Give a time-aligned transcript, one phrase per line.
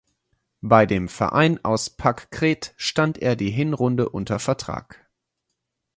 [0.61, 5.07] Bei dem Verein aus Pak Kret stand er die Hinrunde unter Vertrag.